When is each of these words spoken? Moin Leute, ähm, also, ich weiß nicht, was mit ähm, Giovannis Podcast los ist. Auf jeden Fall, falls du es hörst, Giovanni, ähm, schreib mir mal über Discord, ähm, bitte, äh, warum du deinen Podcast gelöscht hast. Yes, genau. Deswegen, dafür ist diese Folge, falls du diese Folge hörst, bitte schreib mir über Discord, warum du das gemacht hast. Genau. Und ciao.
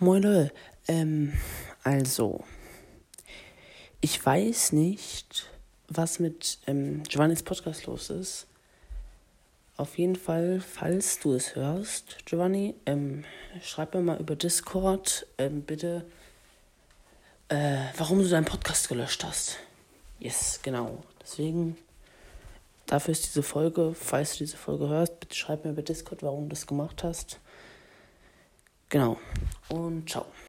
Moin 0.00 0.22
Leute, 0.22 0.52
ähm, 0.88 1.32
also, 1.84 2.42
ich 4.00 4.26
weiß 4.26 4.72
nicht, 4.72 5.48
was 5.86 6.18
mit 6.18 6.58
ähm, 6.66 7.04
Giovannis 7.04 7.44
Podcast 7.44 7.86
los 7.86 8.10
ist. 8.10 8.48
Auf 9.76 9.96
jeden 9.96 10.16
Fall, 10.16 10.60
falls 10.60 11.20
du 11.20 11.34
es 11.34 11.54
hörst, 11.54 12.26
Giovanni, 12.26 12.74
ähm, 12.86 13.24
schreib 13.62 13.94
mir 13.94 14.00
mal 14.00 14.18
über 14.18 14.34
Discord, 14.34 15.28
ähm, 15.38 15.62
bitte, 15.62 16.04
äh, 17.48 17.78
warum 17.96 18.18
du 18.18 18.28
deinen 18.28 18.46
Podcast 18.46 18.88
gelöscht 18.88 19.22
hast. 19.22 19.58
Yes, 20.18 20.58
genau. 20.60 21.04
Deswegen, 21.22 21.76
dafür 22.86 23.12
ist 23.12 23.26
diese 23.26 23.44
Folge, 23.44 23.94
falls 23.94 24.32
du 24.32 24.38
diese 24.38 24.56
Folge 24.56 24.88
hörst, 24.88 25.20
bitte 25.20 25.36
schreib 25.36 25.64
mir 25.64 25.70
über 25.70 25.82
Discord, 25.82 26.24
warum 26.24 26.48
du 26.48 26.56
das 26.56 26.66
gemacht 26.66 27.04
hast. 27.04 27.38
Genau. 28.88 29.18
Und 29.68 30.08
ciao. 30.08 30.26